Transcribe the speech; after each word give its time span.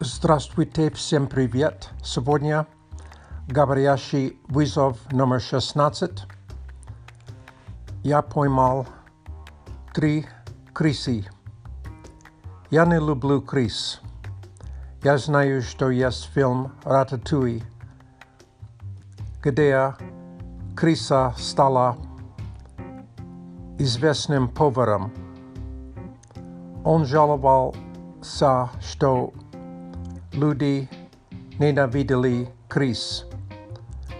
Здравствуйте, 0.00 0.92
всем 0.92 1.26
привет! 1.26 1.90
Сегодня 2.04 2.68
говорящий 3.48 4.38
вызов 4.46 4.96
номер 5.10 5.40
16. 5.40 6.22
Я 8.04 8.22
поймал 8.22 8.86
три 9.92 10.24
крысы. 10.72 11.26
Я 12.70 12.86
не 12.86 13.00
люблю 13.00 13.42
крыс. 13.42 14.00
Я 15.02 15.18
знаю, 15.18 15.62
что 15.62 15.90
есть 15.90 16.26
фильм 16.32 16.70
«Рататуй», 16.84 17.64
где 19.42 19.96
крыса 20.76 21.34
стала 21.36 21.96
известным 23.80 24.48
поваром. 24.48 25.12
Он 26.84 27.04
жаловался, 27.04 28.70
что 28.80 29.32
люди 30.32 30.88
ненавидели 31.58 32.48
крыс. 32.68 33.26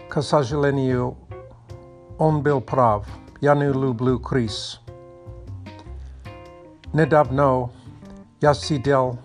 К 0.09 0.23
сожалению, 0.23 1.17
он 2.19 2.43
был 2.43 2.61
прав. 2.61 3.07
Я 3.41 3.55
не 3.55 3.73
люблю 3.73 4.19
крыс. 4.19 4.81
Недавно 6.93 7.71
я 8.41 8.55
сидел 8.55 9.19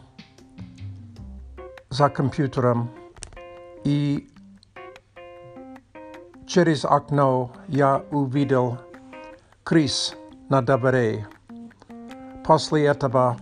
за 1.90 2.10
компьютером 2.10 2.90
и 3.84 4.30
через 6.46 6.86
окно 6.86 7.52
я 7.68 8.04
увидел 8.12 8.78
крыс 9.64 10.16
на 10.50 10.62
дворе. 10.62 11.28
После 12.46 12.86
этого 12.86 13.38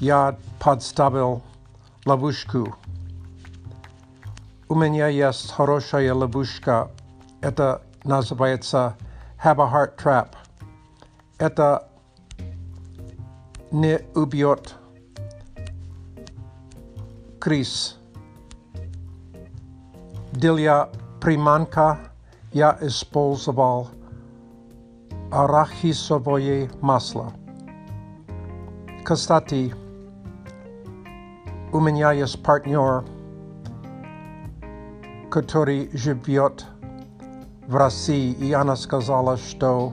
я 0.00 0.36
подставил 0.58 1.42
ловушку. 2.10 2.74
У 4.68 4.74
меня 4.74 5.06
есть 5.06 5.52
хорошая 5.52 6.12
ловушка. 6.12 6.90
Это 7.40 7.82
называется 8.02 8.96
Have 9.44 9.60
a 9.60 9.68
Heart 9.72 9.96
Trap. 9.96 10.28
Это 11.38 11.88
не 13.70 14.00
убьет 14.16 14.74
крыс. 17.38 17.96
Для 20.32 20.88
приманка 21.20 21.98
я 22.52 22.76
использовал 22.80 23.88
арахисовое 25.30 26.68
масло. 26.80 27.32
Кстати, 29.04 29.72
у 31.72 31.78
меня 31.78 32.10
есть 32.12 32.42
партнер, 32.42 33.04
который 35.30 35.88
живет 35.92 36.66
в 37.66 37.76
России, 37.76 38.32
и 38.32 38.52
она 38.52 38.74
сказала, 38.74 39.36
что 39.36 39.92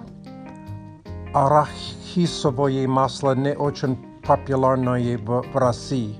арахисовое 1.33 2.88
масло 2.88 3.36
не 3.36 3.55
очень 3.55 3.98
популярное 4.25 5.17
в, 5.20 5.44
в 5.44 5.55
России, 5.55 6.20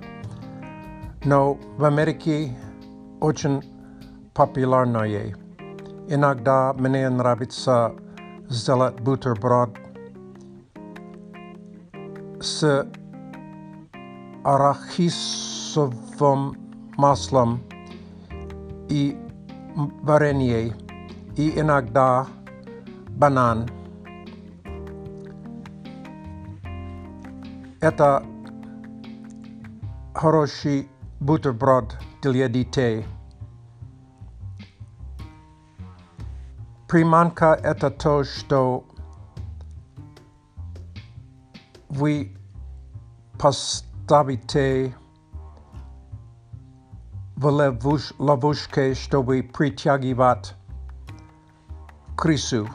но 1.26 1.58
в 1.78 1.84
Америке 1.84 2.56
очень 3.20 3.64
популярное. 4.36 5.36
Иногда 6.08 6.74
мне 6.74 7.10
нравится 7.10 7.96
сделать 8.48 9.00
бутерброд 9.02 9.72
с 12.40 12.88
арахисовым 14.48 16.42
маслом 16.96 17.62
и 18.88 19.18
варенье, 20.04 20.74
и 21.36 21.60
иногда 21.60 22.26
банан. 23.10 23.68
Это 27.82 28.24
хороший 30.16 30.88
бутерброд 31.20 31.98
для 32.22 32.48
детей. 32.48 33.06
Приманка– 36.88 37.54
это 37.64 37.92
то, 37.92 38.24
что 38.24 38.86
вы 41.90 42.34
поставите 44.08 44.96
в 47.36 47.46
ловуш, 47.46 48.14
ловушке, 48.18 48.94
чтобы 48.94 49.44
притягивать 49.44 50.56
крысу. 52.16 52.70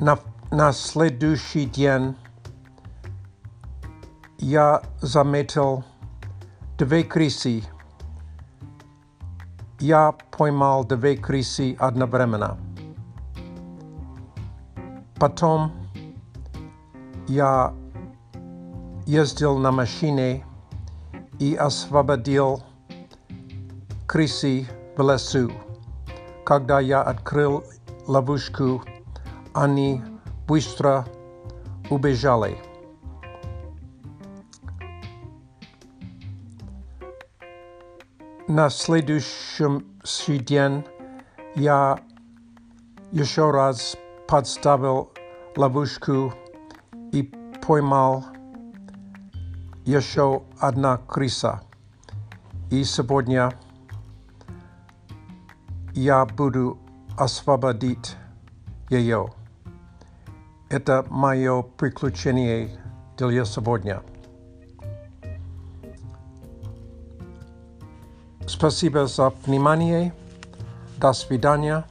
На, 0.00 0.18
на 0.50 0.72
следующий 0.72 1.66
день 1.66 2.16
я 4.38 4.80
заметил 5.02 5.84
две 6.78 7.04
крысы. 7.04 7.62
Я 9.80 10.14
поймал 10.30 10.82
две 10.84 11.18
крысы 11.18 11.76
одновременно. 11.78 12.56
Потом 15.16 15.87
я 17.28 17.74
ездил 19.06 19.58
на 19.58 19.70
машине 19.70 20.44
и 21.38 21.54
освободил 21.54 22.62
крысы 24.06 24.66
в 24.96 25.02
лесу. 25.02 25.52
Когда 26.44 26.80
я 26.80 27.02
открыл 27.02 27.64
ловушку, 28.06 28.82
они 29.52 30.02
быстро 30.46 31.06
убежали. 31.90 32.58
На 38.48 38.70
следующий 38.70 40.38
день 40.38 40.82
я 41.54 41.98
еще 43.12 43.50
раз 43.50 43.96
подставил 44.26 45.12
ловушку 45.54 46.32
и 47.12 47.22
поймал 47.66 48.24
еще 49.84 50.42
одна 50.58 50.98
крыса. 50.98 51.62
И 52.70 52.84
сегодня 52.84 53.52
я 55.94 56.24
буду 56.26 56.78
освободить 57.16 58.16
ее. 58.90 59.32
Это 60.68 61.04
мое 61.08 61.62
приключение 61.62 62.78
для 63.16 63.44
сегодня. 63.44 64.02
Спасибо 68.46 69.06
за 69.06 69.30
внимание. 69.46 70.12
До 70.98 71.12
свидания. 71.12 71.84